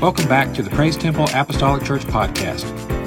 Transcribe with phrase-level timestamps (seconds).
[0.00, 2.62] Welcome back to the Praise Temple Apostolic Church podcast.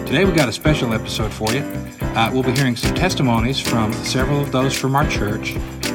[0.05, 1.61] Today we got a special episode for you.
[2.01, 5.51] Uh, we'll be hearing some testimonies from several of those from our church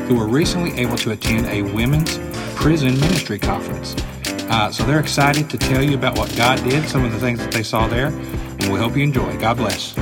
[0.08, 2.16] who were recently able to attend a women's
[2.54, 3.94] prison ministry conference.
[4.48, 7.40] Uh, so they're excited to tell you about what God did, some of the things
[7.40, 9.38] that they saw there, and we hope you enjoy.
[9.38, 9.92] God bless.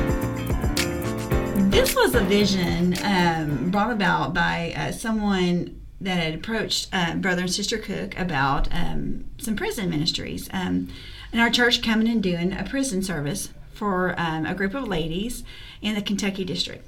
[1.73, 7.43] This was a vision um, brought about by uh, someone that had approached uh, Brother
[7.43, 10.49] and Sister Cook about um, some prison ministries.
[10.53, 10.89] Um,
[11.33, 15.43] and our church coming and doing a prison service for um, a group of ladies
[15.83, 16.87] in the Kentucky district.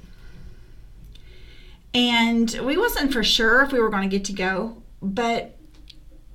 [1.93, 5.57] And we wasn't for sure if we were going to get to go, but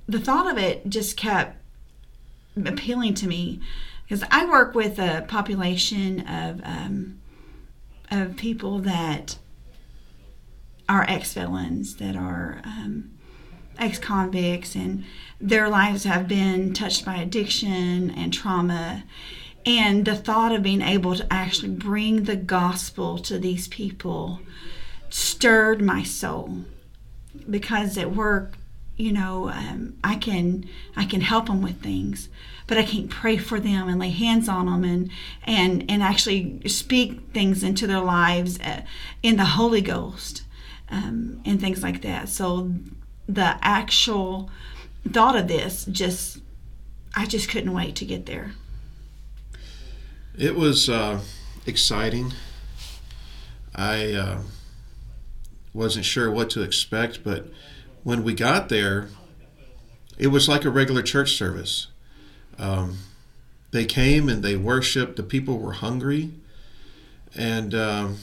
[0.07, 1.57] the thought of it just kept
[2.55, 3.59] appealing to me
[4.03, 7.19] because I work with a population of um,
[8.11, 9.37] of people that
[10.89, 13.11] are ex felons, that are um,
[13.77, 15.03] ex convicts, and
[15.39, 19.03] their lives have been touched by addiction and trauma.
[19.65, 24.41] And the thought of being able to actually bring the gospel to these people
[25.09, 26.65] stirred my soul
[27.49, 28.57] because at work
[28.97, 32.29] you know um, i can i can help them with things
[32.67, 35.09] but i can't pray for them and lay hands on them and
[35.43, 38.81] and and actually speak things into their lives uh,
[39.21, 40.43] in the holy ghost
[40.89, 42.71] um, and things like that so
[43.27, 44.49] the actual
[45.11, 46.39] thought of this just
[47.15, 48.51] i just couldn't wait to get there
[50.37, 51.21] it was uh,
[51.65, 52.33] exciting
[53.75, 54.39] i uh,
[55.73, 57.47] wasn't sure what to expect but
[58.03, 59.09] when we got there,
[60.17, 61.87] it was like a regular church service.
[62.59, 62.99] Um,
[63.71, 65.15] they came and they worshiped.
[65.15, 66.31] The people were hungry,
[67.35, 68.17] and um,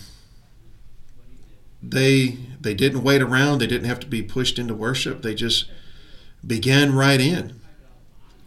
[1.83, 3.59] they they didn't wait around.
[3.59, 5.23] They didn't have to be pushed into worship.
[5.23, 5.67] They just
[6.47, 7.61] began right in.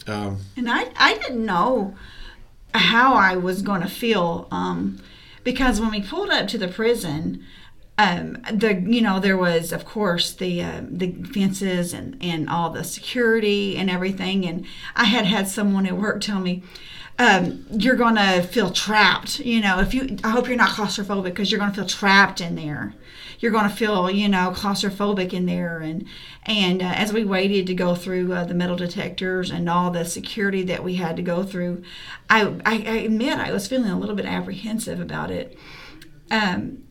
[0.08, 1.96] Um, and I I didn't know
[2.74, 5.00] how I was going to feel um,
[5.44, 7.46] because when we pulled up to the prison,
[7.98, 12.70] um, the you know there was of course the uh, the fences and and all
[12.72, 14.66] the security and everything and
[14.96, 16.64] I had had someone at work tell me
[17.20, 21.26] um, you're going to feel trapped you know if you I hope you're not claustrophobic
[21.26, 22.96] because you're going to feel trapped in there
[23.44, 26.06] you're going to feel you know claustrophobic in there and
[26.46, 30.06] and uh, as we waited to go through uh, the metal detectors and all the
[30.06, 31.84] security that we had to go through
[32.30, 35.58] I I, I admit I was feeling a little bit apprehensive about it
[36.32, 36.84] um,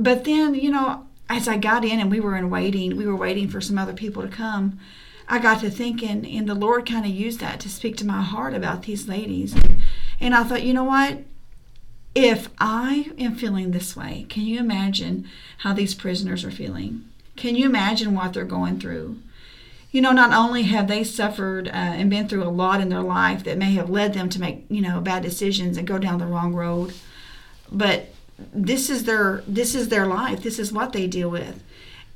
[0.00, 3.14] but then, you know, as I got in and we were in waiting, we were
[3.14, 4.80] waiting for some other people to come.
[5.28, 8.20] I got to thinking, and the Lord kind of used that to speak to my
[8.20, 9.54] heart about these ladies.
[10.18, 11.18] And I thought, you know what?
[12.14, 15.28] If I am feeling this way, can you imagine
[15.58, 17.04] how these prisoners are feeling?
[17.36, 19.18] Can you imagine what they're going through?
[19.92, 23.02] You know, not only have they suffered uh, and been through a lot in their
[23.02, 26.18] life that may have led them to make, you know, bad decisions and go down
[26.18, 26.92] the wrong road,
[27.70, 28.10] but
[28.52, 31.62] this is their this is their life this is what they deal with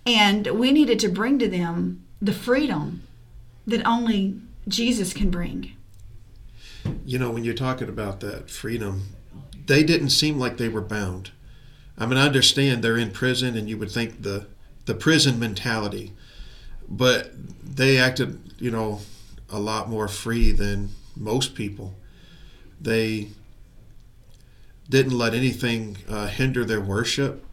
[0.07, 3.03] and we needed to bring to them the freedom
[3.67, 5.73] that only jesus can bring
[7.05, 9.03] you know when you're talking about that freedom
[9.67, 11.31] they didn't seem like they were bound
[11.99, 14.47] i mean i understand they're in prison and you would think the
[14.87, 16.13] the prison mentality
[16.89, 17.31] but
[17.63, 19.01] they acted you know
[19.51, 21.95] a lot more free than most people
[22.81, 23.29] they
[24.89, 27.45] didn't let anything uh, hinder their worship.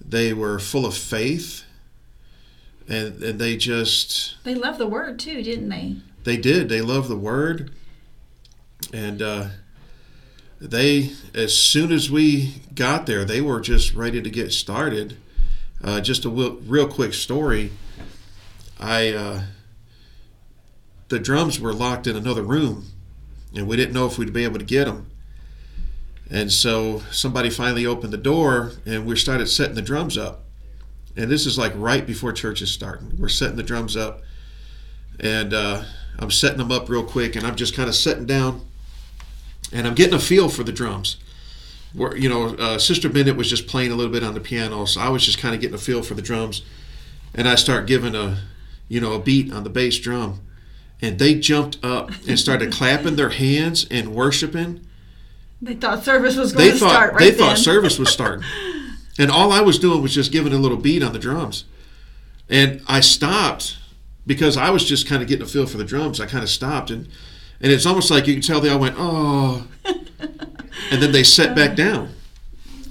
[0.00, 1.64] They were full of faith,
[2.88, 5.96] and and they just they loved the word too, didn't they?
[6.24, 6.68] They did.
[6.68, 7.72] They loved the word,
[8.92, 9.48] and uh,
[10.60, 15.16] they as soon as we got there, they were just ready to get started.
[15.82, 17.72] Uh, just a real, real quick story.
[18.78, 19.42] I uh,
[21.08, 22.86] the drums were locked in another room,
[23.54, 25.10] and we didn't know if we'd be able to get them.
[26.30, 30.44] And so somebody finally opened the door and we started setting the drums up.
[31.16, 33.16] And this is like right before church is starting.
[33.18, 34.22] We're setting the drums up
[35.18, 35.82] and uh,
[36.20, 38.64] I'm setting them up real quick and I'm just kind of sitting down
[39.72, 41.16] and I'm getting a feel for the drums.
[41.92, 44.84] Where, you know, uh, Sister Bennett was just playing a little bit on the piano,
[44.86, 46.62] so I was just kind of getting a feel for the drums.
[47.34, 48.38] And I start giving a,
[48.88, 50.40] you know, a beat on the bass drum.
[51.02, 54.86] And they jumped up and started clapping their hands and worshiping
[55.62, 57.38] they thought service was going they to thought, start right They then.
[57.38, 58.44] thought service was starting.
[59.18, 61.64] and all I was doing was just giving a little beat on the drums.
[62.48, 63.76] And I stopped
[64.26, 66.20] because I was just kind of getting a feel for the drums.
[66.20, 67.08] I kind of stopped and
[67.60, 69.66] and it's almost like you can tell they all went, oh.
[69.84, 72.14] and then they set back down.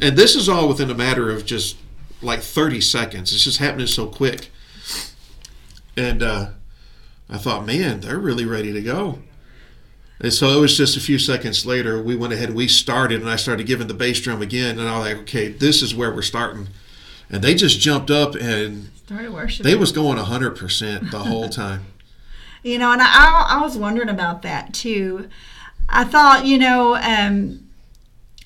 [0.02, 1.78] And this is all within a matter of just
[2.22, 3.34] like 30 seconds.
[3.34, 4.50] It's just happening so quick.
[5.98, 6.52] And uh,
[7.30, 9.20] I thought, man, they're really ready to go.
[10.22, 13.30] And so it was just a few seconds later, we went ahead, we started, and
[13.30, 14.78] I started giving the bass drum again.
[14.78, 16.68] And I was like, okay, this is where we're starting.
[17.30, 19.70] And they just jumped up and started worshiping.
[19.70, 21.86] They was going 100% the whole time.
[22.64, 25.30] You know, and I, I was wondering about that too.
[25.88, 27.70] I thought, you know, um,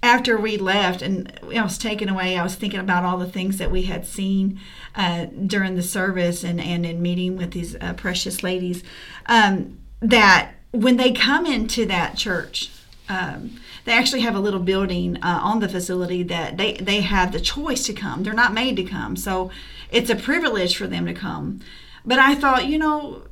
[0.01, 3.57] after we left and I was taken away, I was thinking about all the things
[3.57, 4.59] that we had seen
[4.95, 8.83] uh, during the service and, and in meeting with these uh, precious ladies.
[9.25, 12.69] Um, that when they come into that church,
[13.07, 17.31] um, they actually have a little building uh, on the facility that they, they have
[17.31, 18.23] the choice to come.
[18.23, 19.15] They're not made to come.
[19.15, 19.51] So
[19.91, 21.61] it's a privilege for them to come.
[22.05, 23.23] But I thought, you know,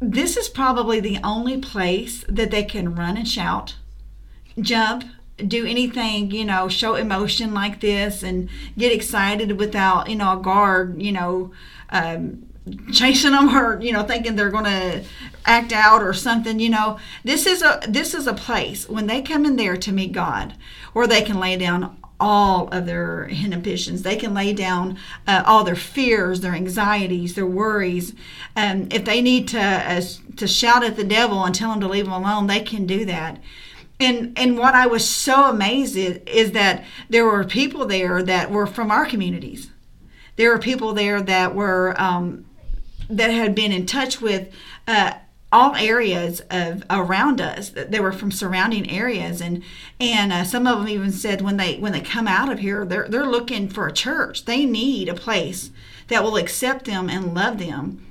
[0.00, 3.76] this is probably the only place that they can run and shout,
[4.58, 5.04] jump,
[5.46, 10.42] do anything, you know, show emotion like this and get excited without, you know, a
[10.42, 11.52] guard, you know,
[11.90, 12.46] um,
[12.92, 15.02] chasing them or you know thinking they're going to
[15.46, 16.98] act out or something you know.
[17.24, 20.54] This is a this is a place when they come in there to meet god
[20.92, 24.02] where they can lay down all of their inhibitions.
[24.02, 28.14] They can lay down uh, all their fears their anxieties their worries.
[28.54, 30.00] Um, if they need to uh,
[30.36, 33.04] to shout at the devil and tell him to leave them alone they can do
[33.06, 33.40] that.
[33.98, 38.50] And and what I was so amazed is, is that there were people there that
[38.50, 39.70] were from our communities.
[40.36, 42.46] There were people there that were um,
[43.10, 44.48] that had been in touch with
[44.86, 45.14] uh,
[45.52, 47.70] all areas of around us.
[47.70, 49.62] They were from surrounding areas, and
[49.98, 52.84] and uh, some of them even said when they when they come out of here,
[52.84, 54.44] they're they're looking for a church.
[54.44, 55.70] They need a place
[56.08, 58.06] that will accept them and love them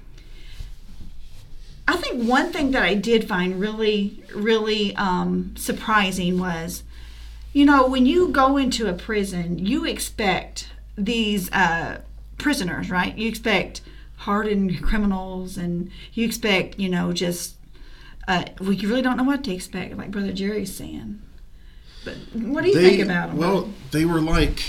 [1.89, 6.83] I think one thing that I did find really, really um, surprising was,
[7.51, 12.01] you know, when you go into a prison, you expect these uh,
[12.37, 13.17] prisoners, right?
[13.17, 13.81] You expect
[14.19, 17.55] hardened criminals, and you expect, you know, just
[18.27, 21.21] uh, well, you really don't know what to expect, like Brother Jerry's saying.
[22.05, 23.37] But what do you they, think about them?
[23.37, 24.61] Well, they were like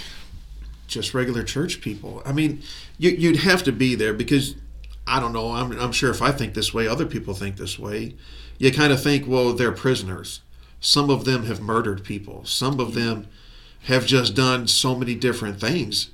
[0.86, 2.22] just regular church people.
[2.24, 2.62] I mean,
[2.98, 4.56] you, you'd have to be there because
[5.06, 5.52] I don't know.
[5.52, 8.14] I'm, I'm sure if I think this way, other people think this way.
[8.58, 10.40] You kind of think, well, they're prisoners.
[10.80, 12.44] Some of them have murdered people.
[12.44, 13.26] Some of them
[13.84, 16.10] have just done so many different things.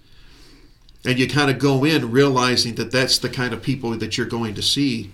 [1.04, 4.26] And you kind of go in realizing that that's the kind of people that you're
[4.26, 5.12] going to see.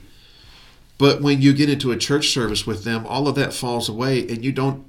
[0.98, 4.20] But when you get into a church service with them, all of that falls away
[4.20, 4.86] and you don't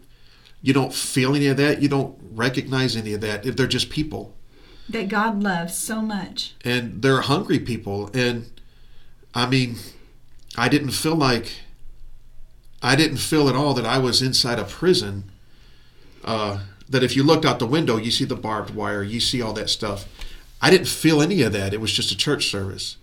[0.61, 1.81] you don't feel any of that.
[1.81, 3.45] You don't recognize any of that.
[3.45, 4.33] If they're just people
[4.87, 6.55] that God loves so much.
[6.63, 8.49] And they're hungry people and
[9.35, 9.77] I mean,
[10.57, 11.53] I didn't feel like
[12.81, 15.31] I didn't feel at all that I was inside a prison.
[16.23, 16.59] Uh,
[16.89, 19.53] that if you looked out the window, you see the barbed wire, you see all
[19.53, 20.07] that stuff.
[20.63, 21.73] I didn't feel any of that.
[21.73, 22.97] It was just a church service.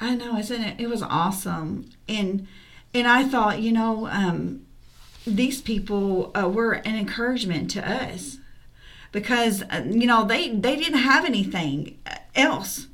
[0.00, 0.80] I know, isn't it?
[0.80, 2.48] It was awesome, and
[2.92, 4.66] and I thought, you know, um,
[5.26, 8.38] these people uh, were an encouragement to us
[9.12, 11.98] because uh, you know they they didn't have anything
[12.34, 12.88] else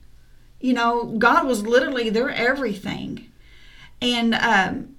[0.64, 3.30] you know, God was literally their everything.
[4.00, 4.96] And um,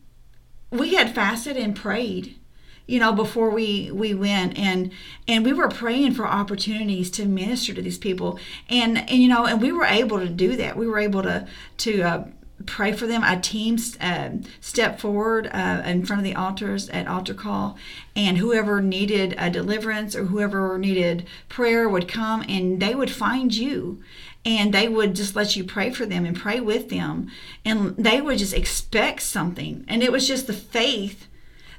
[0.70, 2.38] we had fasted and prayed
[2.88, 4.58] you know before we we went.
[4.58, 4.92] And
[5.28, 8.40] and we were praying for opportunities to minister to these people.
[8.70, 10.78] And and you know and we were able to do that.
[10.78, 12.24] We were able to to uh,
[12.66, 13.24] pray for them.
[13.24, 14.30] A team uh,
[14.62, 17.78] stepped forward uh, in front of the altars at altar call,
[18.16, 23.54] and whoever needed a deliverance or whoever needed prayer would come and they would find
[23.54, 24.02] you.
[24.48, 27.32] And they would just let you pray for them and pray with them.
[27.66, 29.84] And they would just expect something.
[29.88, 31.28] And it was just the faith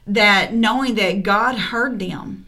[0.07, 2.47] that knowing that god heard them.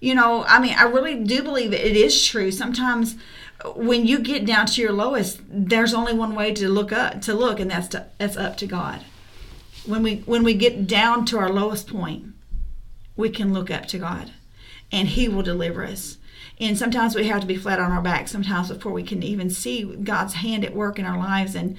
[0.00, 2.50] You know i mean i really do believe it is true.
[2.50, 3.16] Sometimes
[3.74, 7.34] when you get down to your lowest there's only one way to look up to
[7.34, 9.04] look and that's to, that's up to god.
[9.86, 12.26] When we when we get down to our lowest point
[13.16, 14.32] we can look up to god
[14.92, 16.16] and he will deliver us.
[16.60, 19.48] And sometimes we have to be flat on our back sometimes before we can even
[19.50, 21.76] see God's hand at work in our lives and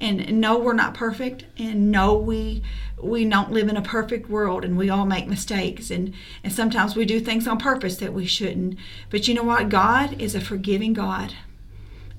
[0.00, 1.44] and know we're not perfect.
[1.58, 2.62] And know we
[3.02, 5.90] we don't live in a perfect world and we all make mistakes.
[5.90, 8.76] And and sometimes we do things on purpose that we shouldn't.
[9.10, 9.68] But you know what?
[9.68, 11.34] God is a forgiving God.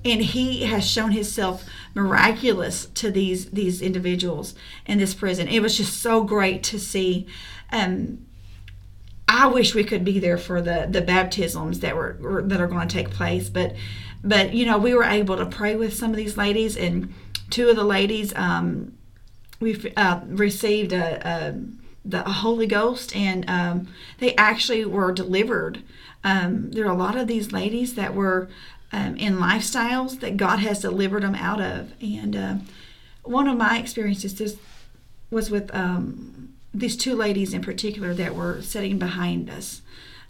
[0.04, 4.54] And he has shown himself miraculous to these these individuals
[4.86, 5.48] in this prison.
[5.48, 7.26] It was just so great to see
[7.70, 8.26] um,
[9.34, 12.86] I wish we could be there for the the baptisms that were that are going
[12.86, 13.74] to take place, but
[14.22, 17.14] but you know we were able to pray with some of these ladies, and
[17.52, 18.96] two of the ladies um,
[19.60, 21.54] we uh, received a, a,
[22.04, 25.82] the Holy Ghost, and um, they actually were delivered.
[26.24, 28.48] Um, there are a lot of these ladies that were
[28.90, 32.54] um, in lifestyles that God has delivered them out of, and uh,
[33.22, 34.58] one of my experiences just
[35.30, 39.82] was with um, these two ladies in particular that were sitting behind us,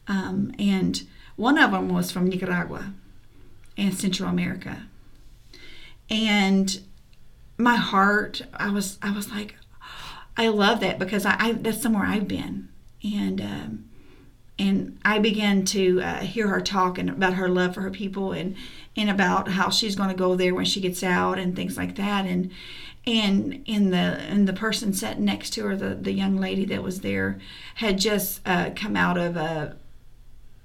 [0.09, 2.93] um, and one of them was from Nicaragua
[3.79, 4.87] and Central America,
[6.11, 6.81] and
[7.63, 9.57] my heart, I was I was like,
[10.37, 12.69] I love that because I, I that's somewhere I've been,
[13.03, 13.85] and um,
[14.59, 18.33] and I began to uh, hear her talk and about her love for her people
[18.33, 18.57] and
[18.97, 21.97] and about how she's going to go there when she gets out and things like
[21.97, 22.27] that.
[22.27, 22.51] And
[23.07, 26.83] and in the and the person sitting next to her the, the young lady that
[26.83, 27.41] was there
[27.77, 29.77] had just uh, come out of a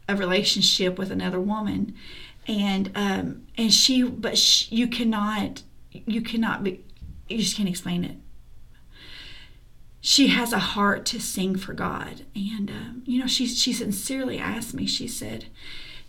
[0.10, 1.96] a relationship with another woman.
[2.48, 6.84] And um and she but she, you cannot you cannot be
[7.30, 8.18] you just can't explain it
[10.00, 12.22] she has a heart to sing for God.
[12.34, 15.48] And, um, you know, she, she sincerely asked me, she said,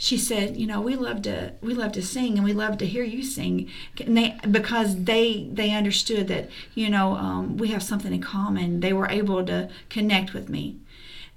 [0.01, 2.87] she said, you know, we love to we love to sing and we love to
[2.87, 3.69] hear you sing,
[4.01, 8.79] and they because they they understood that you know um, we have something in common.
[8.79, 10.77] They were able to connect with me,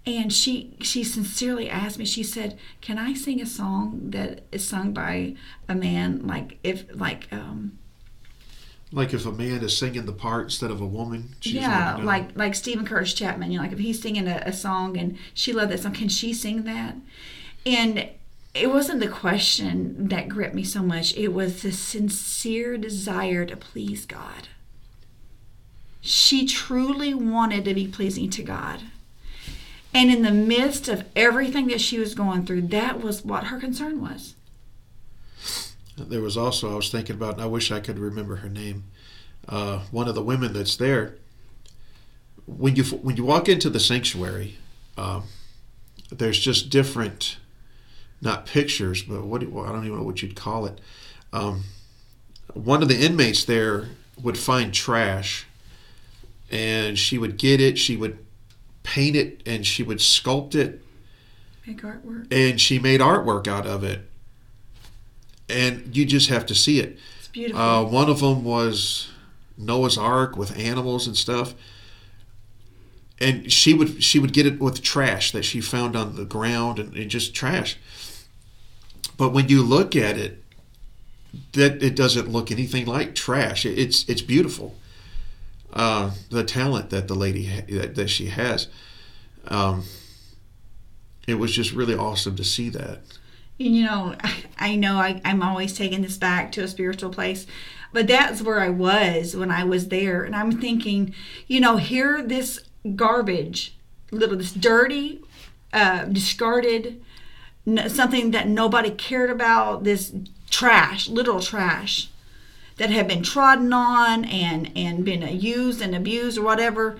[0.06, 2.06] and she she sincerely asked me.
[2.06, 5.34] She said, "Can I sing a song that is sung by
[5.68, 7.80] a man like if like um,
[8.92, 11.36] like if a man is singing the part instead of a woman.
[11.42, 13.52] yeah, like like Steven Curtis Chapman.
[13.52, 16.10] You know, like if he's singing a, a song and she loved that song, can
[16.10, 16.96] she sing that?
[17.66, 18.10] And
[18.54, 21.16] it wasn't the question that gripped me so much.
[21.16, 24.50] It was the sincere desire to please God.
[26.02, 28.82] She truly wanted to be pleasing to God.
[29.94, 33.60] And in the midst of everything that she was going through, that was what her
[33.60, 34.36] concern was.
[36.10, 38.86] There was also, I was thinking about, and I wish I could remember her name,
[39.48, 41.16] uh, one of the women that's there.
[42.46, 44.58] When you when you walk into the sanctuary,
[44.98, 45.24] um,
[46.12, 47.38] there's just different,
[48.22, 50.82] not pictures, but what do, I don't even know what you'd call it.
[51.32, 51.64] Um,
[52.54, 53.90] one of the inmates there
[54.22, 55.46] would find trash,
[56.52, 57.78] and she would get it.
[57.78, 58.18] She would
[58.84, 60.82] paint it, and she would sculpt it.
[61.66, 62.28] Make artwork.
[62.32, 64.11] And she made artwork out of it
[65.52, 66.98] and you just have to see it.
[67.20, 67.62] It's beautiful.
[67.62, 69.10] Uh, one of them was
[69.58, 71.54] Noah's Ark with animals and stuff,
[73.20, 76.80] and she would she would get it with trash that she found on the ground
[76.80, 77.78] and, and just trash.
[79.18, 80.44] But when you look at it,
[81.54, 83.66] that it doesn't look anything like trash.
[83.66, 84.76] It, it's it's beautiful.
[85.74, 88.68] Uh, the talent that the lady ha- that, that she has.
[89.48, 89.84] Um,
[91.28, 93.02] it was just really awesome to see that
[93.62, 94.16] you know,
[94.58, 97.46] I know I, I'm always taking this back to a spiritual place,
[97.94, 100.24] but that's where I was when I was there.
[100.24, 101.14] And I'm thinking,
[101.48, 102.60] you know, here this
[102.96, 103.76] garbage,
[104.12, 105.22] little, this dirty,
[105.74, 107.02] uh, discarded,
[107.88, 110.14] something that nobody cared about, this
[110.50, 112.10] trash, little trash
[112.78, 116.98] that had been trodden on and, and been used and abused or whatever.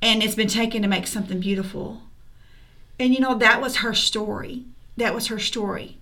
[0.00, 2.02] And it's been taken to make something beautiful.
[2.98, 4.64] And, you know, that was her story
[4.98, 5.98] that was her story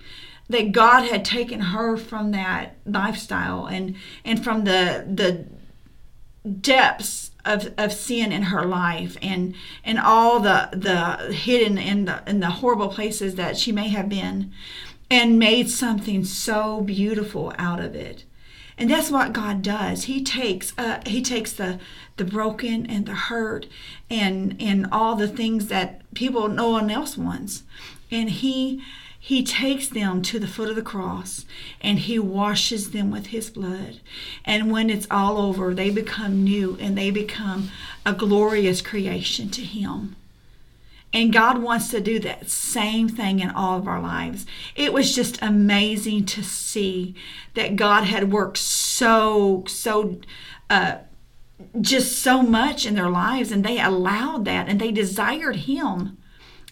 [0.49, 5.47] that God had taken her from that lifestyle and and from the the
[6.49, 12.23] depths of, of sin in her life and and all the the hidden and the
[12.29, 14.53] and the horrible places that she may have been
[15.11, 18.25] and made something so beautiful out of it.
[18.79, 20.05] And that's what God does.
[20.05, 21.81] He takes uh, he takes the
[22.17, 23.67] the broken and the hurt
[24.11, 27.63] and and all the things that people no one else wants
[28.11, 28.83] and he
[29.19, 31.45] he takes them to the foot of the cross
[31.81, 33.99] and he washes them with his blood.
[34.45, 37.71] And when it's all over, they become new and they become
[38.05, 40.15] a glorious creation to him.
[41.13, 44.47] And God wants to do that same thing in all of our lives.
[44.77, 47.17] It was just amazing to see
[47.55, 50.21] that God had worked so, so,
[50.71, 50.99] uh,
[51.81, 56.19] just so much in their lives, and they allowed that and they desired Him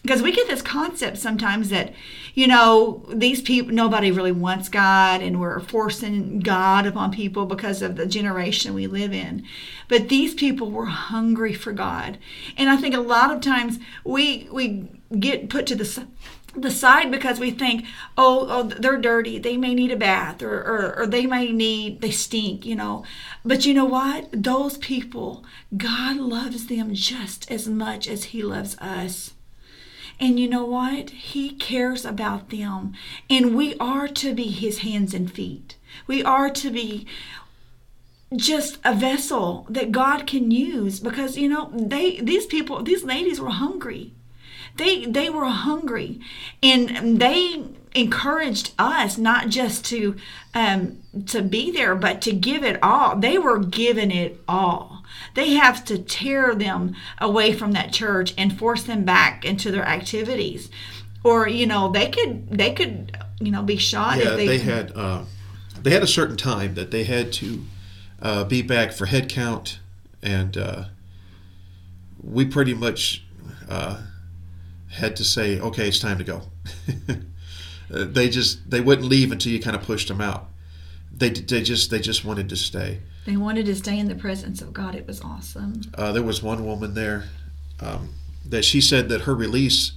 [0.05, 1.91] because we get this concept sometimes that
[2.35, 7.81] you know these people nobody really wants god and we're forcing god upon people because
[7.81, 9.43] of the generation we live in
[9.87, 12.17] but these people were hungry for god
[12.55, 14.87] and i think a lot of times we we
[15.19, 16.05] get put to the
[16.57, 17.85] the side because we think,
[18.17, 19.37] oh, oh, they're dirty.
[19.37, 23.03] They may need a bath, or, or, or they may need, they stink, you know.
[23.43, 24.29] But you know what?
[24.31, 25.43] Those people,
[25.75, 29.34] God loves them just as much as He loves us.
[30.19, 31.09] And you know what?
[31.09, 32.93] He cares about them.
[33.29, 35.75] And we are to be his hands and feet.
[36.07, 37.05] We are to be
[38.35, 43.39] just a vessel that God can use because you know they these people these ladies
[43.39, 44.13] were hungry.
[44.77, 46.19] They they were hungry
[46.61, 50.15] and they encouraged us not just to
[50.53, 53.15] um, to be there, but to give it all.
[53.15, 54.94] They were giving it all.
[55.33, 59.85] They have to tear them away from that church and force them back into their
[59.85, 60.69] activities,
[61.23, 64.17] or you know they could they could you know be shot.
[64.17, 65.23] Yeah, they, they, had uh,
[65.81, 67.63] they had a certain time that they had to
[68.21, 69.79] uh, be back for head count,
[70.21, 70.85] and uh,
[72.23, 73.25] we pretty much
[73.69, 74.01] uh,
[74.89, 76.41] had to say, okay, it's time to go.
[77.89, 80.49] They just they wouldn't leave until you kind of pushed them out.
[81.15, 82.99] They they just they just wanted to stay.
[83.25, 84.95] They wanted to stay in the presence of God.
[84.95, 85.81] It was awesome.
[85.97, 87.25] Uh, there was one woman there
[87.79, 88.13] um,
[88.45, 89.93] that she said that her release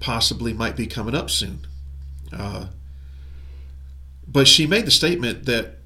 [0.00, 1.66] possibly might be coming up soon.
[2.32, 2.66] Uh,
[4.26, 5.78] but she made the statement that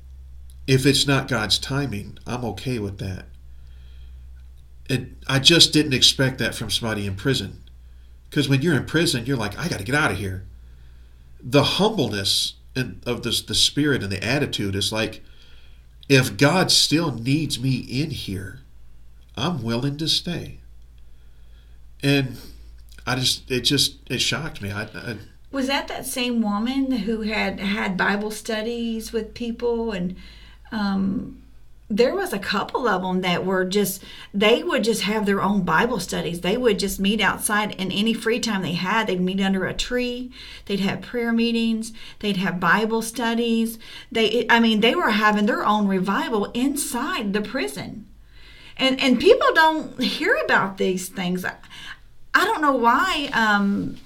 [0.66, 3.26] if it's not God's timing, I'm okay with that.
[4.90, 7.62] And I just didn't expect that from somebody in prison.
[8.28, 10.44] Because when you're in prison, you're like, I got to get out of here
[11.42, 15.22] the humbleness and of this the spirit and the attitude is like
[16.08, 18.60] if God still needs me in here,
[19.36, 20.58] I'm willing to stay.
[22.02, 22.36] And
[23.06, 24.70] I just it just it shocked me.
[24.70, 25.16] I, I
[25.50, 30.16] was that that same woman who had had Bible studies with people and
[30.70, 31.41] um,
[31.96, 35.62] there was a couple of them that were just they would just have their own
[35.62, 36.40] bible studies.
[36.40, 39.06] They would just meet outside and any free time they had.
[39.06, 40.32] They'd meet under a tree.
[40.64, 41.92] They'd have prayer meetings.
[42.20, 43.78] They'd have bible studies.
[44.10, 48.06] They i mean they were having their own revival inside the prison.
[48.78, 51.44] And and people don't hear about these things.
[51.44, 53.96] I don't know why um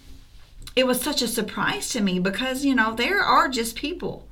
[0.75, 4.27] it was such a surprise to me because you know there are just people.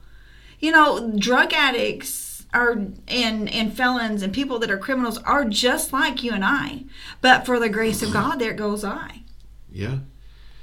[0.58, 2.23] You know drug addicts
[2.54, 2.72] are
[3.08, 6.84] and and felons and people that are criminals are just like you and I.
[7.20, 9.22] But for the grace of God, there goes I.
[9.70, 9.98] Yeah,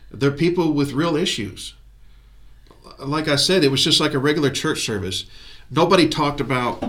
[0.10, 1.76] they're people with real issues.
[2.98, 5.26] Like I said, it was just like a regular church service.
[5.70, 6.84] Nobody talked about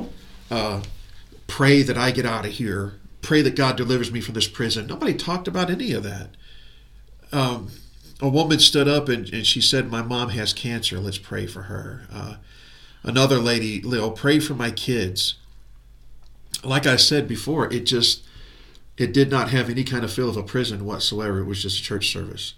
[0.51, 0.83] uh,
[1.47, 4.87] pray that I get out of here, pray that God delivers me from this prison.
[4.87, 6.31] Nobody talked about any of that.
[7.33, 7.71] Um,
[8.21, 11.01] a woman stood up and, and, she said, "My mom has cancer.
[11.01, 12.37] Let's pray for her." Uh,
[13.03, 15.35] another lady, Lil, pray for my kids.
[16.65, 18.25] Like I said before, it just
[18.97, 21.41] it did not have any kind of feel of a prison whatsoever.
[21.41, 22.55] It was just a church service,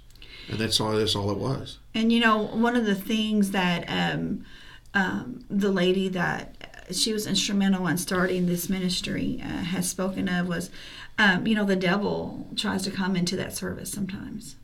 [0.48, 0.92] and that's all.
[0.92, 1.78] That's all it was.
[1.94, 4.44] And you know, one of the things that um,
[4.92, 6.56] um, the lady that
[6.90, 10.70] she was instrumental in starting this ministry uh, has spoken of was,
[11.18, 14.56] um, you know, the devil tries to come into that service sometimes.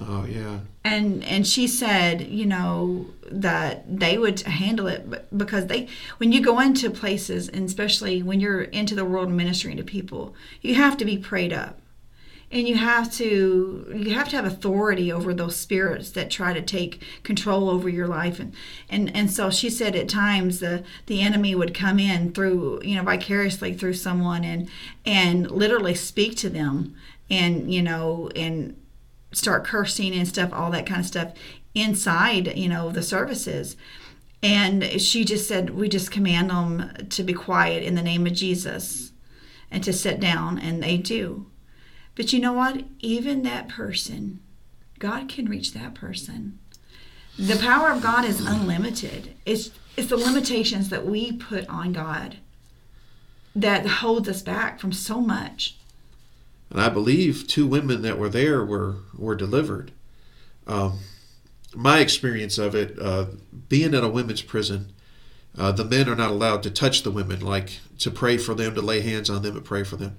[0.00, 0.60] Oh yeah.
[0.82, 6.40] And and she said, you know, that they would handle it because they when you
[6.40, 10.96] go into places and especially when you're into the world ministering to people, you have
[10.98, 11.78] to be prayed up.
[12.50, 16.62] And you have to you have to have authority over those spirits that try to
[16.62, 18.52] take control over your life and
[18.88, 22.94] and and so she said at times the the enemy would come in through you
[22.94, 24.68] know vicariously through someone and
[25.04, 26.94] and literally speak to them
[27.28, 28.76] and you know and
[29.34, 31.32] start cursing and stuff, all that kind of stuff
[31.74, 33.76] inside, you know, the services.
[34.42, 38.34] And she just said, we just command them to be quiet in the name of
[38.34, 39.12] Jesus
[39.70, 41.46] and to sit down, and they do.
[42.14, 42.84] But you know what?
[43.00, 44.40] Even that person,
[44.98, 46.58] God can reach that person.
[47.38, 49.34] The power of God is unlimited.
[49.44, 52.36] It's it's the limitations that we put on God
[53.54, 55.76] that holds us back from so much
[56.74, 59.92] and I believe two women that were there were were delivered.
[60.66, 60.98] Um,
[61.72, 63.26] my experience of it, uh,
[63.68, 64.92] being at a women's prison,
[65.56, 68.74] uh, the men are not allowed to touch the women, like to pray for them,
[68.74, 70.16] to lay hands on them, and pray for them.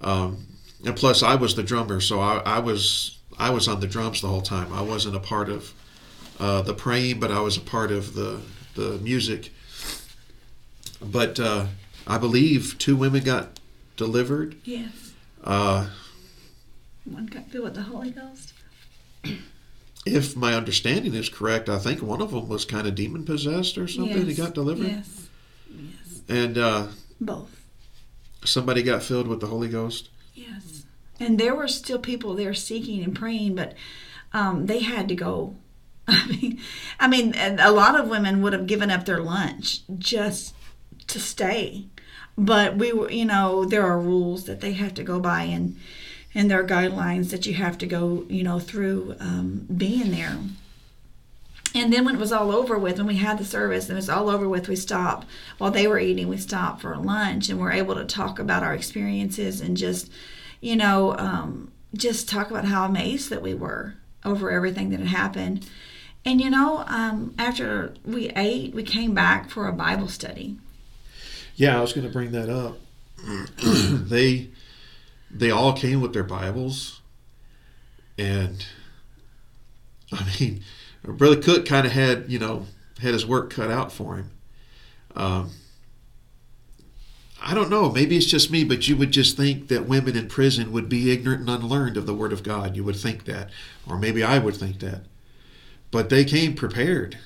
[0.00, 0.46] Um,
[0.86, 4.20] and plus, I was the drummer, so I, I, was I was on the drums
[4.20, 4.72] the whole time.
[4.72, 5.72] I wasn't a part of
[6.38, 8.40] uh, the praying, but I was a part of the
[8.76, 9.52] the music.
[11.00, 11.66] But uh,
[12.06, 13.58] I believe two women got
[13.96, 14.56] delivered.
[14.62, 15.13] Yes
[15.44, 15.86] uh,
[17.04, 18.54] one got filled with the Holy Ghost.
[20.06, 23.78] If my understanding is correct, I think one of them was kind of demon possessed
[23.78, 24.26] or something.
[24.26, 24.26] Yes.
[24.26, 24.86] He got delivered.
[24.86, 25.28] Yes.
[25.70, 26.22] Yes.
[26.28, 26.86] And uh,
[27.20, 27.64] both.
[28.44, 30.10] Somebody got filled with the Holy Ghost.
[30.34, 30.84] Yes.
[31.20, 33.74] And there were still people there seeking and praying, but
[34.32, 35.56] um, they had to go.
[36.08, 36.60] I mean,
[37.00, 40.54] I mean, a lot of women would have given up their lunch just
[41.06, 41.86] to stay
[42.36, 45.76] but we were you know there are rules that they have to go by and
[46.34, 50.38] and there are guidelines that you have to go you know through um, being there.
[51.76, 53.96] And then when it was all over with when we had the service and it
[53.96, 55.26] was all over with we stopped.
[55.58, 58.74] While they were eating we stopped for lunch and we're able to talk about our
[58.74, 60.10] experiences and just
[60.60, 63.94] you know um, just talk about how amazed that we were
[64.24, 65.68] over everything that had happened.
[66.24, 70.56] And you know, um, after we ate, we came back for a Bible study.
[71.56, 72.78] Yeah, I was going to bring that up.
[74.08, 74.50] they
[75.30, 77.00] they all came with their Bibles,
[78.18, 78.66] and
[80.12, 80.62] I mean,
[81.02, 82.66] Brother Cook kind of had you know
[83.00, 84.30] had his work cut out for him.
[85.14, 85.50] Um,
[87.42, 87.90] I don't know.
[87.90, 91.12] Maybe it's just me, but you would just think that women in prison would be
[91.12, 92.74] ignorant and unlearned of the Word of God.
[92.74, 93.50] You would think that,
[93.88, 95.02] or maybe I would think that.
[95.90, 97.18] But they came prepared.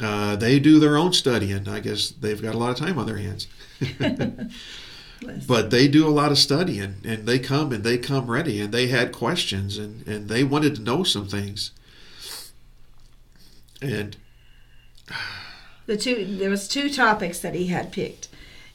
[0.00, 1.68] Uh, they do their own studying.
[1.68, 3.48] I guess they've got a lot of time on their hands.
[5.46, 8.72] but they do a lot of studying, and they come and they come ready, and
[8.72, 11.70] they had questions, and, and they wanted to know some things.
[13.80, 14.16] And
[15.86, 18.28] the two there was two topics that he had picked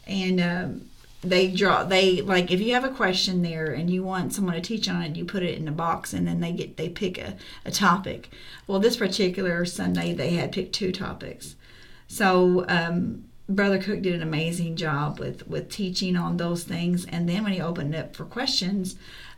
[0.07, 0.89] and um,
[1.21, 4.61] they draw they like if you have a question there and you want someone to
[4.61, 7.17] teach on it you put it in a box and then they get they pick
[7.17, 8.29] a, a topic.
[8.67, 11.55] Well this particular sunday they had picked two topics.
[12.07, 17.05] So um, brother cook did an amazing job with with teaching on those things.
[17.05, 18.95] And then when he opened up for questions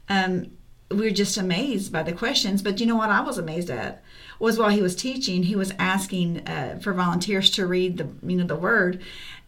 [0.07, 0.51] um,
[0.89, 2.61] we were just amazed by the questions.
[2.61, 4.03] But you know what i was amazed at
[4.39, 8.37] was while he was teaching he was asking uh, for volunteers to read the you
[8.37, 9.01] know the word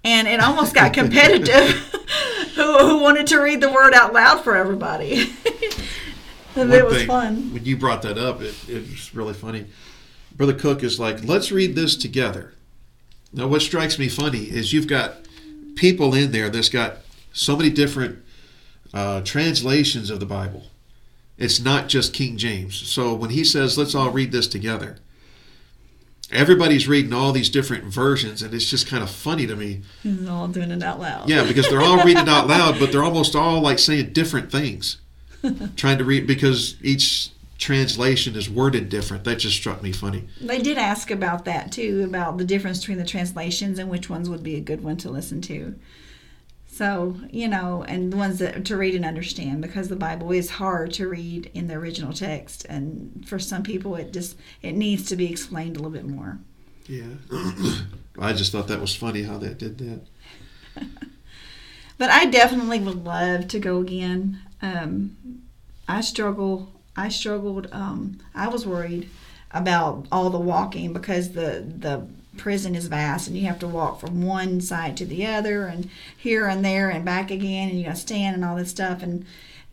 [0.06, 1.70] and it almost got competitive
[2.56, 5.34] who, who wanted to read the word out loud for everybody.
[6.56, 7.54] it was thing, fun.
[7.54, 9.66] When you brought that up, it, it was really funny.
[10.36, 12.54] Brother Cook is like, let's read this together.
[13.34, 15.16] Now, what strikes me funny is you've got
[15.76, 16.98] people in there that's got
[17.34, 18.20] so many different
[18.94, 20.68] uh, translations of the Bible.
[21.38, 22.76] It's not just King James.
[22.76, 25.00] So when he says, let's all read this together,
[26.32, 29.82] everybody's reading all these different versions, and it's just kind of funny to me.
[30.04, 31.30] They're all doing it out loud.
[31.30, 34.52] Yeah, because they're all reading it out loud, but they're almost all like saying different
[34.52, 34.98] things,
[35.76, 39.24] trying to read because each translation is worded different.
[39.24, 40.28] That just struck me funny.
[40.42, 44.30] They did ask about that too, about the difference between the translations and which ones
[44.30, 45.76] would be a good one to listen to.
[46.76, 50.50] So, you know, and the ones that to read and understand because the Bible is
[50.50, 55.08] hard to read in the original text and for some people it just it needs
[55.08, 56.38] to be explained a little bit more.
[56.88, 57.14] Yeah.
[58.20, 60.02] I just thought that was funny how that did that.
[61.98, 64.42] but I definitely would love to go again.
[64.62, 65.16] Um,
[65.88, 69.10] I struggle I struggled um, I was worried
[69.52, 72.06] about all the walking because the the
[72.38, 75.90] prison is vast and you have to walk from one side to the other and
[76.16, 79.02] here and there and back again and you got to stand and all this stuff
[79.02, 79.26] and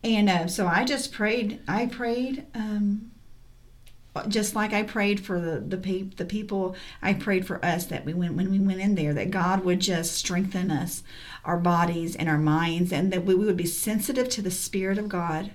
[0.04, 3.12] and uh, so I just prayed I prayed um,
[4.28, 8.04] just like I prayed for the the, pe- the people I prayed for us that
[8.04, 11.02] we went when we went in there that God would just strengthen us
[11.44, 15.08] our bodies and our minds and that we would be sensitive to the spirit of
[15.08, 15.52] God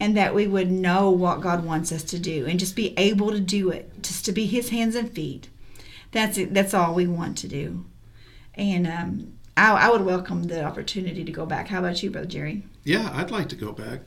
[0.00, 3.30] and that we would know what God wants us to do and just be able
[3.30, 5.48] to do it just to be his hands and feet
[6.12, 6.54] that's it.
[6.54, 7.84] That's all we want to do.
[8.54, 11.68] And um, I, I, would welcome the opportunity to go back.
[11.68, 12.64] How about you, Brother Jerry?
[12.84, 14.00] Yeah, I'd like to go back.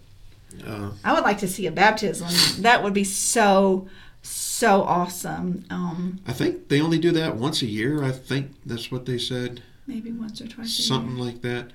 [0.65, 2.27] Uh, I would like to see a baptism.
[2.61, 3.87] that would be so
[4.23, 5.65] so awesome.
[5.69, 8.03] Um, I think they only do that once a year.
[8.03, 9.63] I think that's what they said.
[9.87, 10.85] Maybe once or twice.
[10.85, 11.71] Something like that.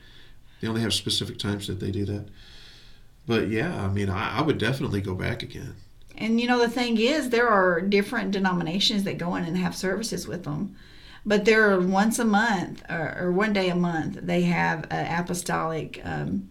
[0.60, 2.26] They only have specific times that they do that.
[3.26, 5.74] But yeah, I mean, I, I would definitely go back again.
[6.18, 9.76] And you know, the thing is, there are different denominations that go in and have
[9.76, 10.76] services with them.
[11.24, 15.06] But there are once a month or, or one day a month, they have uh,
[15.08, 16.48] apostolic um,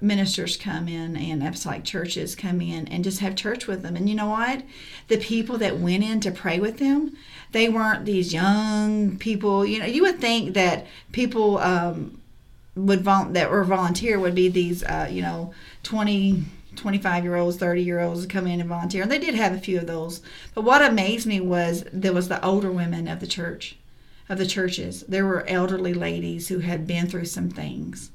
[0.00, 3.96] ministers come in and apostolic churches come in and just have church with them.
[3.96, 4.62] And you know what?
[5.08, 7.16] The people that went in to pray with them,
[7.52, 9.66] they weren't these young people.
[9.66, 12.20] You know, you would think that people um,
[12.74, 16.44] would vol- that were volunteer would be these, uh, you know, 20
[16.76, 19.02] 25 year olds, 30 year olds come in and volunteer.
[19.02, 20.20] And they did have a few of those.
[20.54, 23.76] But what amazed me was there was the older women of the church,
[24.28, 25.04] of the churches.
[25.08, 28.10] There were elderly ladies who had been through some things.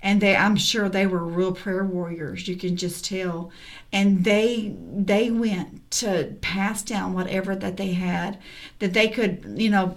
[0.00, 3.50] And they I'm sure they were real prayer warriors, you can just tell.
[3.92, 8.38] And they they went to pass down whatever that they had
[8.78, 9.96] that they could, you know,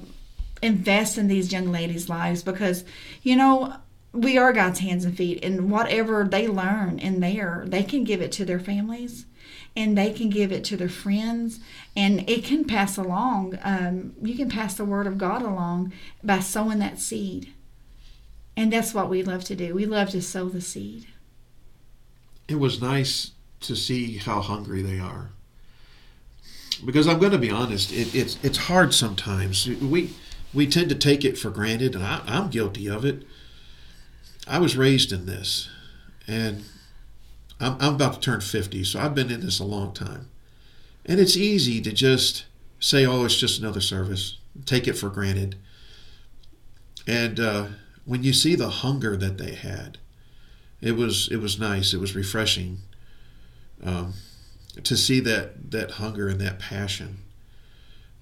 [0.62, 2.84] invest in these young ladies' lives because,
[3.22, 3.76] you know,
[4.14, 8.22] we are God's hands and feet, and whatever they learn in there, they can give
[8.22, 9.26] it to their families
[9.76, 11.60] and they can give it to their friends
[11.96, 15.94] and it can pass along um, you can pass the word of god along
[16.24, 17.54] by sowing that seed.
[18.58, 19.74] And that's what we love to do.
[19.74, 21.08] We love to sow the seed.
[22.50, 25.30] It was nice to see how hungry they are.
[26.84, 29.68] Because i'm going to be honest it, it's, it's hard sometimes.
[29.68, 30.14] We
[30.54, 33.24] we tend to take it for granted and I, i'm guilty of it
[34.52, 35.70] I was raised in this,
[36.28, 36.66] and
[37.58, 40.30] I'm, I'm about to turn 50, so I've been in this a long time.
[41.06, 42.44] And it's easy to just
[42.78, 45.56] say, "Oh, it's just another service." Take it for granted.
[47.08, 47.68] And uh,
[48.04, 50.00] when you see the hunger that they had,
[50.82, 51.94] it was it was nice.
[51.94, 52.80] It was refreshing
[53.82, 54.16] um,
[54.84, 57.20] to see that that hunger and that passion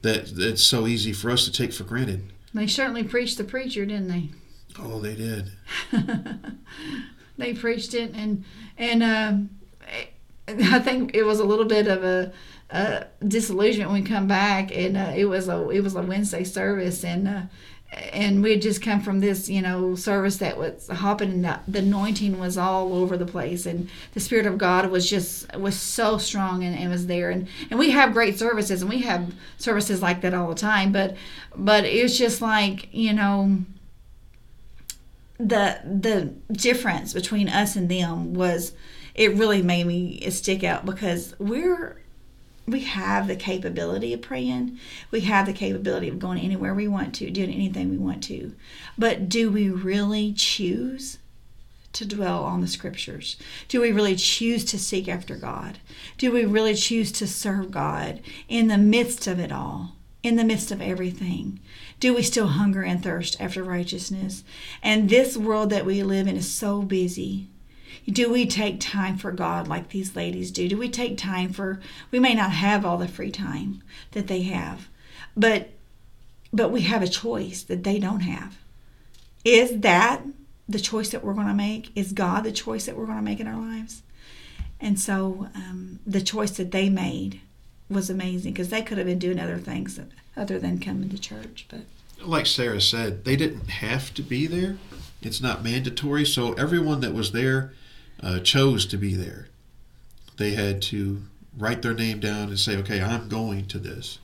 [0.04, 2.32] that it's so easy for us to take for granted.
[2.54, 4.30] They certainly preached the preacher, didn't they?
[4.78, 5.52] Oh, they did.
[7.38, 8.44] they preached it, and
[8.78, 9.34] and uh,
[10.48, 12.32] I think it was a little bit of a,
[12.70, 16.44] a disillusionment when we come back, and uh, it was a it was a Wednesday
[16.44, 17.42] service, and uh,
[17.92, 21.60] and we had just come from this, you know, service that was hopping, and the,
[21.68, 25.76] the, anointing was all over the place, and the spirit of God was just was
[25.76, 29.34] so strong and, and was there, and and we have great services, and we have
[29.58, 31.16] services like that all the time, but
[31.56, 33.58] but it was just like you know
[35.40, 38.74] the the difference between us and them was
[39.16, 41.98] it really made me stick out because we're
[42.70, 44.78] we have the capability of praying.
[45.12, 48.54] We have the capability of going anywhere we want to, doing anything we want to.
[48.98, 51.18] But do we really choose
[51.94, 53.38] to dwell on the scriptures?
[53.68, 55.80] Do we really choose to seek after God?
[56.18, 59.96] Do we really choose to serve God in the midst of it all?
[60.22, 61.62] In the midst of everything,
[62.00, 64.44] do we still hunger and thirst after righteousness?
[64.82, 67.50] And this world that we live in is so busy
[68.08, 70.68] do we take time for God like these ladies do?
[70.68, 71.80] Do we take time for
[72.12, 74.88] we may not have all the free time that they have,
[75.36, 75.70] but
[76.52, 78.58] but we have a choice that they don't have.
[79.46, 80.24] Is that
[80.68, 81.92] the choice that we're going to make?
[81.96, 84.02] Is God the choice that we're going to make in our lives?
[84.80, 87.42] And so um, the choice that they made
[87.90, 90.00] was amazing because they could have been doing other things
[90.38, 91.66] other than coming to church.
[91.70, 91.82] But
[92.24, 94.78] like Sarah said, they didn't have to be there.
[95.22, 96.26] It's not mandatory.
[96.26, 97.74] So everyone that was there
[98.22, 99.48] uh, chose to be there.
[100.38, 101.24] They had to
[101.58, 104.20] write their name down and say, "Okay, I'm going to this."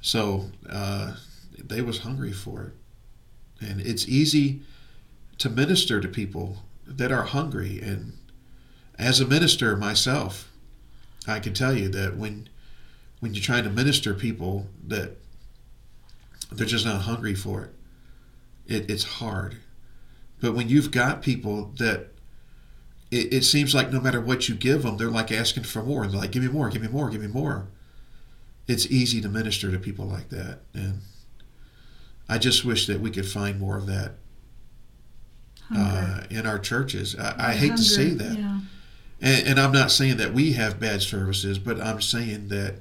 [0.00, 1.14] So uh,
[1.58, 4.60] they was hungry for it, and it's easy
[5.38, 7.80] to minister to people that are hungry.
[7.80, 8.18] And
[8.98, 10.50] as a minister myself,
[11.26, 12.48] I can tell you that when
[13.22, 15.16] when you're trying to minister people that
[16.50, 17.70] they're just not hungry for it,
[18.66, 19.58] it it's hard.
[20.40, 22.08] But when you've got people that
[23.12, 26.04] it, it seems like no matter what you give them, they're like asking for more.
[26.08, 27.68] They're like, give me more, give me more, give me more.
[28.66, 30.62] It's easy to minister to people like that.
[30.74, 31.02] And
[32.28, 34.14] I just wish that we could find more of that
[35.72, 37.14] uh, in our churches.
[37.16, 38.36] I, I hate to say that.
[38.36, 38.58] Yeah.
[39.20, 42.80] And, and, I'm not saying that we have bad services, but I'm saying that.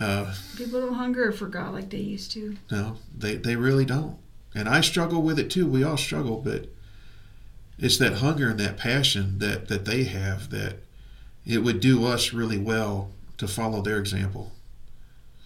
[0.00, 2.56] Uh, people don't hunger for God like they used to.
[2.70, 4.16] No, they, they really don't.
[4.54, 5.66] And I struggle with it too.
[5.66, 6.68] We all struggle, but
[7.78, 10.76] it's that hunger and that passion that that they have that
[11.46, 14.52] it would do us really well to follow their example.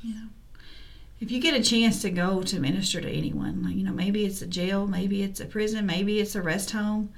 [0.02, 0.26] Yeah.
[1.20, 4.24] If you get a chance to go to minister to anyone, like you know, maybe
[4.24, 7.10] it's a jail, maybe it's a prison, maybe it's a rest home,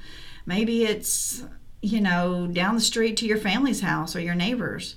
[0.46, 1.44] maybe it's
[1.80, 4.96] you know down the street to your family's house or your neighbors.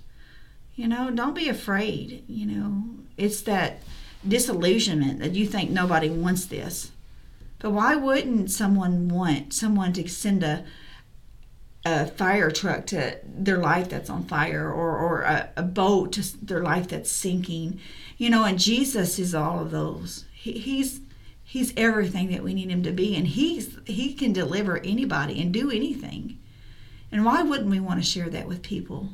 [0.77, 2.23] You know, don't be afraid.
[2.29, 2.83] You know,
[3.17, 3.81] it's that
[4.25, 6.91] disillusionment that you think nobody wants this
[7.59, 10.63] but why wouldn't someone want someone to send a
[11.85, 16.45] a fire truck to their life that's on fire or, or a, a boat to
[16.45, 17.79] their life that's sinking?
[18.17, 20.25] You know, and Jesus is all of those.
[20.33, 21.01] He, he's
[21.43, 25.53] he's everything that we need him to be and he's he can deliver anybody and
[25.53, 26.37] do anything.
[27.11, 29.09] And why wouldn't we want to share that with people?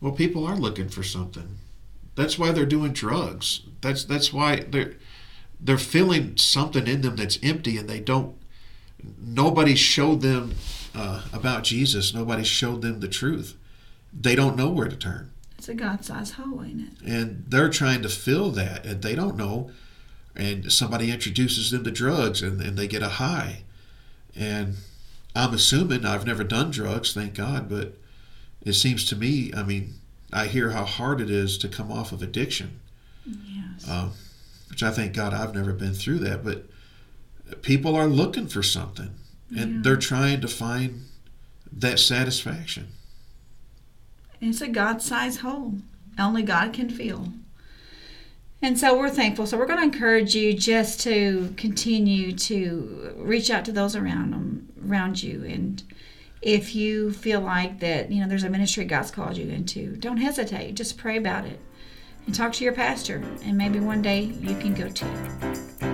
[0.00, 1.58] Well, people are looking for something.
[2.14, 3.62] That's why they're doing drugs.
[3.80, 4.94] That's that's why they're
[5.60, 8.36] they're feeling something in them that's empty and they don't
[9.18, 10.54] nobody showed them
[10.94, 12.14] uh, about jesus.
[12.14, 13.56] Nobody showed them the truth.
[14.12, 15.30] They don't know where to turn.
[15.56, 17.06] It's a god-sized hole ain't it?
[17.06, 19.70] And they're trying to fill that and they don't know.
[20.34, 23.64] And somebody introduces them to drugs and, and they get a high.
[24.34, 24.76] And
[25.34, 27.94] i'm assuming i've never done drugs thank god but
[28.62, 29.94] it seems to me i mean
[30.32, 32.80] i hear how hard it is to come off of addiction
[33.26, 33.88] yes.
[33.88, 34.12] Um,
[34.70, 36.44] which I thank God I've never been through that.
[36.44, 36.64] But
[37.60, 39.10] people are looking for something,
[39.56, 39.80] and yeah.
[39.82, 41.02] they're trying to find
[41.72, 42.88] that satisfaction.
[44.40, 45.74] It's a God-sized hole.
[46.18, 47.28] Only God can fill.
[48.62, 49.46] And so we're thankful.
[49.46, 54.32] So we're going to encourage you just to continue to reach out to those around
[54.32, 55.82] them, around you, and
[56.42, 60.16] if you feel like that, you know, there's a ministry God's called you into, don't
[60.16, 60.74] hesitate.
[60.74, 61.60] Just pray about it
[62.26, 65.89] and talk to your pastor, and maybe one day you can go too.